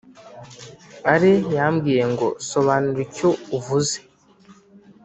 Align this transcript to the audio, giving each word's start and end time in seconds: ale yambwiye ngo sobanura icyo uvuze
ale 1.13 1.31
yambwiye 1.55 2.03
ngo 2.11 2.27
sobanura 2.49 2.99
icyo 3.07 3.29
uvuze 3.57 3.97